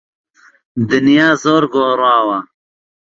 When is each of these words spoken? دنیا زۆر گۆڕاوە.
دنیا 0.89 1.29
زۆر 1.43 1.63
گۆڕاوە. 1.73 2.39